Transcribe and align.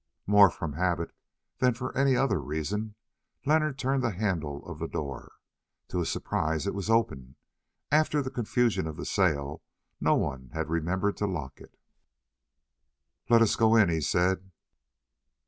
More 0.25 0.49
from 0.49 0.73
habit 0.73 1.11
than 1.59 1.75
for 1.75 1.95
any 1.95 2.15
other 2.15 2.41
reason 2.41 2.95
Leonard 3.45 3.77
turned 3.77 4.01
the 4.01 4.09
handle 4.09 4.65
of 4.65 4.79
the 4.79 4.87
door. 4.87 5.33
To 5.89 5.99
his 5.99 6.09
surprise 6.09 6.65
it 6.65 6.73
was 6.73 6.89
open; 6.89 7.35
after 7.91 8.23
the 8.23 8.31
confusion 8.31 8.87
of 8.87 8.97
the 8.97 9.05
sale 9.05 9.61
no 9.99 10.15
one 10.15 10.49
had 10.53 10.71
remembered 10.71 11.17
to 11.17 11.27
lock 11.27 11.61
it. 11.61 11.77
"Let 13.29 13.43
us 13.43 13.55
go 13.55 13.75
in," 13.75 13.89
he 13.89 14.01
said. 14.01 14.49